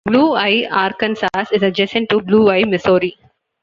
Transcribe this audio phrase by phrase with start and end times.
[0.07, 3.15] Blue Eye, Arkansas, is adjacent to Blue Eye, Missouri.